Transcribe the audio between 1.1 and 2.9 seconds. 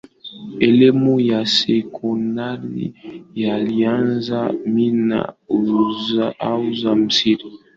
ya sekondari